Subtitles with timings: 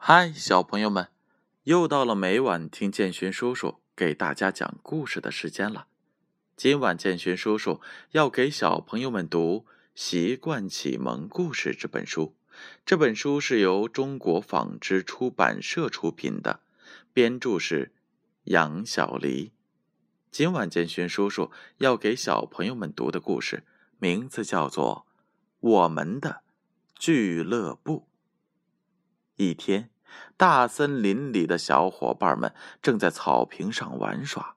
[0.00, 1.08] 嗨，小朋友们，
[1.64, 5.88] 又到了每晚听建勋叔叔给大家讲故事的时间了。
[6.56, 7.82] 今晚建勋叔叔
[8.12, 12.34] 要给小朋友们读《习惯启蒙故事》这本书。
[12.86, 16.60] 这本书是由中国纺织出版社出品的，
[17.12, 17.92] 编著是
[18.44, 19.52] 杨小黎。
[20.30, 23.64] 今晚建勋叔叔要给小朋友们读的故事，
[23.98, 25.06] 名字叫做
[25.60, 26.42] 《我们的
[26.94, 28.06] 俱乐部》。
[29.38, 29.90] 一天，
[30.36, 32.52] 大森林里的小伙伴们
[32.82, 34.56] 正在草坪上玩耍。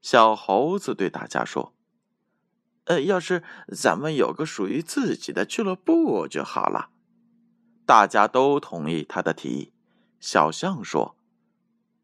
[0.00, 1.74] 小猴子对大家说
[2.86, 3.42] ：“呃，要是
[3.74, 6.90] 咱们有个属于自己的俱乐部就好了。”
[7.84, 9.72] 大家都同意他的提议。
[10.20, 11.16] 小象说：“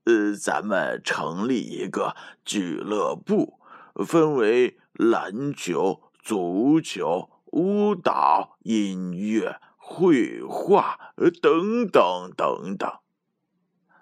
[0.03, 3.61] 呃，咱们成立一个俱乐部，
[4.05, 12.98] 分为篮球、足球、舞蹈、音乐。”绘画，呃等等等等。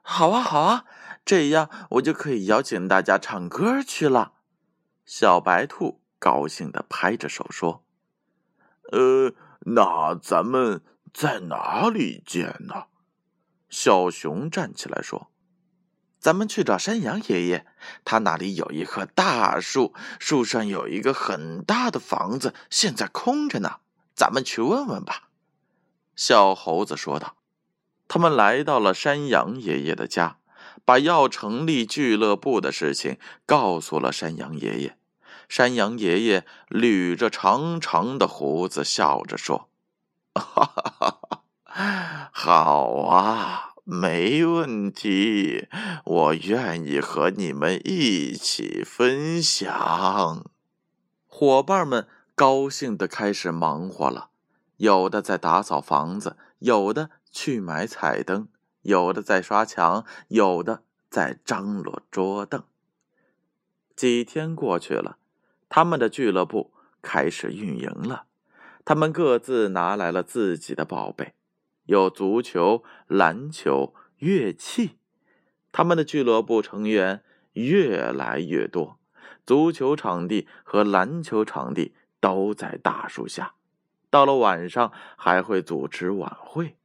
[0.02, 0.84] 好啊，好啊，
[1.24, 4.32] 这样我就可以邀请大家唱歌去了。
[5.04, 7.84] 小白兔高兴的拍着手说
[8.90, 10.82] ：“呃，那咱们
[11.14, 12.86] 在哪里见呢？”
[13.70, 15.30] 小熊站起来说
[16.18, 17.64] ：“咱们去找山羊爷爷，
[18.04, 23.76] 他那里有一棵大树，树上有一个很大的房子，现在空着呢。
[24.16, 25.22] 咱们去问问吧。”
[26.16, 27.36] 小猴子说道
[28.08, 30.38] ：“他们来到了山羊爷爷的家，
[30.84, 34.96] 把要成立俱乐部的事情告诉了山羊爷爷。
[35.48, 39.68] 山羊爷爷捋着长长的胡子，笑着说
[40.34, 45.68] ：‘哈哈哈哈，好啊，没问题，
[46.04, 50.50] 我愿意和你们一起分享。’
[51.28, 54.30] 伙伴们高兴的开始忙活了。”
[54.76, 58.48] 有的在打扫房子，有的去买彩灯，
[58.82, 62.62] 有的在刷墙，有的在张罗桌凳。
[63.94, 65.16] 几天过去了，
[65.68, 68.24] 他们的俱乐部开始运营了。
[68.84, 71.34] 他们各自拿来了自己的宝贝，
[71.86, 74.98] 有足球、篮球、乐器。
[75.72, 77.22] 他们的俱乐部成员
[77.54, 78.98] 越来越多，
[79.44, 83.54] 足球场地和篮球场地都在大树下。
[84.16, 86.78] 到了晚上，还会组织晚会。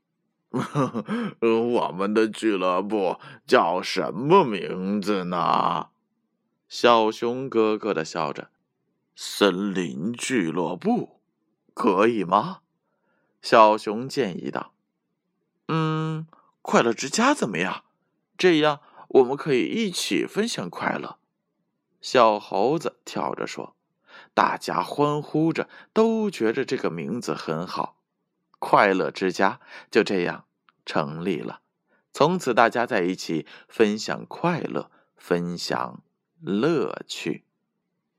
[0.52, 5.91] 我们的俱乐部叫什么名字呢？
[6.68, 8.50] 小熊咯咯的笑着。
[9.16, 11.22] 森林俱乐部，
[11.74, 12.59] 可以吗？
[13.41, 14.74] 小熊建议道。
[15.70, 16.28] 嗯，
[16.62, 17.86] 快乐之家怎么样？
[18.38, 21.16] 这样我们可以一起分享快乐。
[22.02, 23.74] 小猴子跳着说。
[24.34, 27.97] 大家欢呼着，都觉着这个名字很好。
[28.59, 29.59] 快乐之家
[29.90, 30.46] 就这样
[30.86, 31.62] 成立了。
[32.14, 36.02] 从此，大家在一起分享快乐，分享
[36.40, 37.46] 乐趣。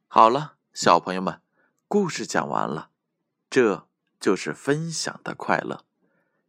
[0.08, 1.40] 好了，小朋友们，
[1.88, 2.90] 故事讲完了。
[3.48, 3.86] 这
[4.18, 5.84] 就是分享的快乐。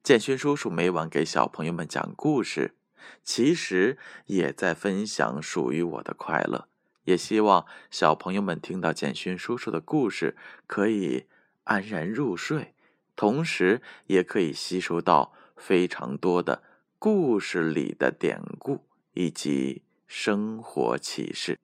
[0.01, 2.75] 建勋叔叔每晚给小朋友们讲故事，
[3.23, 6.67] 其实也在分享属于我的快乐。
[7.03, 10.37] 也希望小朋友们听到简勋叔叔的故事，
[10.67, 11.25] 可以
[11.65, 12.73] 安然入睡，
[13.15, 16.63] 同时也可以吸收到非常多的
[16.97, 21.59] 故事里的典故以及生活启示。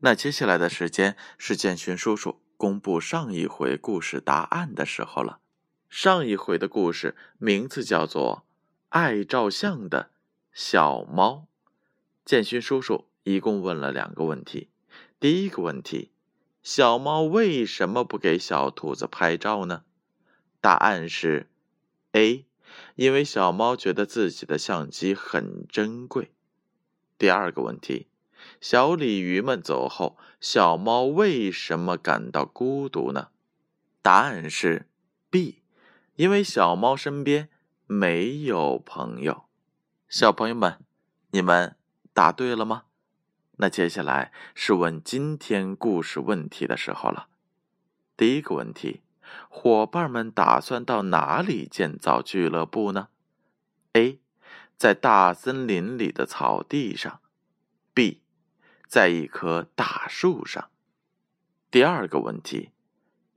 [0.00, 5.40] 那接下来的时间是简勋叔叔公布上一回故事答案的时候了。
[5.88, 8.44] 上一回的故事名字叫做
[8.88, 10.10] 《爱照相的
[10.52, 11.46] 小猫》，
[12.24, 13.06] 简勋叔叔。
[13.24, 14.68] 一共问了两个问题。
[15.18, 16.12] 第一个问题：
[16.62, 19.82] 小猫为什么不给小兔子拍照呢？
[20.60, 21.48] 答案是
[22.12, 22.46] A，
[22.94, 26.30] 因为小猫觉得自己的相机很珍贵。
[27.18, 28.08] 第二个问题：
[28.60, 33.28] 小鲤鱼们走后，小猫为什么感到孤独呢？
[34.02, 34.86] 答案是
[35.30, 35.62] B，
[36.16, 37.48] 因为小猫身边
[37.86, 39.44] 没有朋友。
[40.08, 40.78] 小朋友们，
[41.30, 41.76] 你们
[42.12, 42.84] 答对了吗？
[43.56, 47.28] 那接下来是问今天故事问题的时候了。
[48.16, 49.02] 第一个问题，
[49.48, 53.08] 伙伴们打算到哪里建造俱乐部呢
[53.92, 54.18] ？A，
[54.76, 57.20] 在大森林里的草地上
[57.94, 58.18] ；B，
[58.88, 60.70] 在一棵大树上。
[61.70, 62.70] 第二个问题，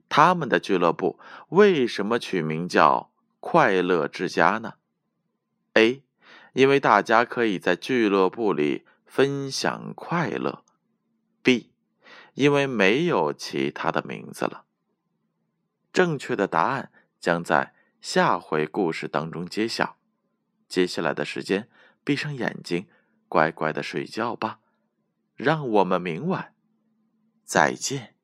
[0.08, 4.74] 他们的俱乐部为什么取名叫“快乐之家”呢
[5.74, 6.02] ？A，
[6.54, 8.84] 因为大家可以在俱乐部里。
[9.08, 10.64] 分享快乐
[11.42, 11.72] ，B，
[12.34, 14.66] 因为没有其他的名字了。
[15.92, 19.96] 正确的答案将在下回故事当中揭晓。
[20.68, 21.68] 接下来的时间，
[22.04, 22.86] 闭上眼睛，
[23.26, 24.60] 乖乖的睡觉吧。
[25.34, 26.54] 让我们明晚
[27.42, 28.17] 再见。